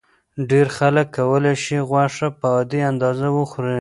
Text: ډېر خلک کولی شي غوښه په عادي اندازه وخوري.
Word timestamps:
ډېر 0.49 0.67
خلک 0.77 1.07
کولی 1.17 1.55
شي 1.63 1.77
غوښه 1.89 2.27
په 2.39 2.45
عادي 2.55 2.81
اندازه 2.91 3.27
وخوري. 3.37 3.69